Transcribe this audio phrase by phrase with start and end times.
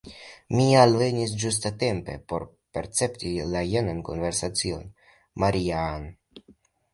[0.59, 2.45] Mi alvenis ĝustatempe por
[2.77, 4.89] percepti la jenan konversacion:
[5.45, 6.11] «Maria-Ann!»